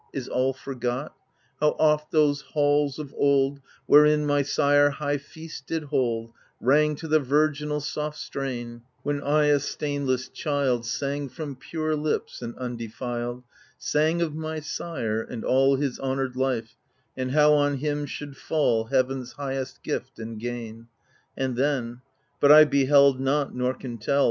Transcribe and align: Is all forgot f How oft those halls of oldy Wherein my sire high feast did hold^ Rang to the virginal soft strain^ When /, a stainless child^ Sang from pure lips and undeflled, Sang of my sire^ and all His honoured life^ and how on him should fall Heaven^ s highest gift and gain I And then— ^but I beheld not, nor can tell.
Is 0.13 0.27
all 0.27 0.51
forgot 0.51 1.11
f 1.11 1.11
How 1.59 1.69
oft 1.77 2.09
those 2.09 2.41
halls 2.41 2.97
of 2.97 3.13
oldy 3.13 3.61
Wherein 3.85 4.25
my 4.25 4.41
sire 4.41 4.89
high 4.89 5.19
feast 5.19 5.67
did 5.67 5.83
hold^ 5.91 6.31
Rang 6.59 6.95
to 6.95 7.07
the 7.07 7.19
virginal 7.19 7.79
soft 7.81 8.17
strain^ 8.17 8.81
When 9.03 9.19
/, 9.19 9.21
a 9.21 9.59
stainless 9.59 10.27
child^ 10.29 10.85
Sang 10.85 11.29
from 11.29 11.55
pure 11.55 11.95
lips 11.95 12.41
and 12.41 12.55
undeflled, 12.55 13.43
Sang 13.77 14.23
of 14.23 14.33
my 14.33 14.57
sire^ 14.59 15.29
and 15.29 15.45
all 15.45 15.75
His 15.75 15.99
honoured 15.99 16.33
life^ 16.33 16.69
and 17.15 17.29
how 17.29 17.53
on 17.53 17.77
him 17.77 18.07
should 18.07 18.35
fall 18.35 18.89
Heaven^ 18.89 19.21
s 19.21 19.33
highest 19.33 19.83
gift 19.83 20.17
and 20.17 20.39
gain 20.39 20.87
I 21.37 21.43
And 21.43 21.55
then— 21.55 22.01
^but 22.41 22.49
I 22.51 22.63
beheld 22.63 23.19
not, 23.19 23.53
nor 23.53 23.75
can 23.75 23.99
tell. 23.99 24.19